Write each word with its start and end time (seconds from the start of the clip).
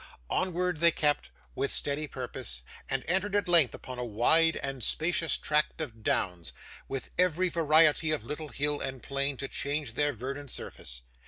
Onward 0.31 0.77
they 0.79 0.89
kept, 0.89 1.29
with 1.53 1.71
steady 1.71 2.07
purpose, 2.07 2.63
and 2.89 3.05
entered 3.07 3.35
at 3.35 3.47
length 3.47 3.75
upon 3.75 3.99
a 3.99 4.03
wide 4.03 4.55
and 4.57 4.83
spacious 4.83 5.37
tract 5.37 5.79
of 5.79 6.01
downs, 6.01 6.53
with 6.87 7.11
every 7.19 7.49
variety 7.49 8.09
of 8.09 8.23
little 8.23 8.49
hill 8.49 8.81
and 8.81 9.03
plain 9.03 9.37
to 9.37 9.47
change 9.47 9.93
their 9.93 10.11
verdant 10.11 10.49
surface. 10.49 11.03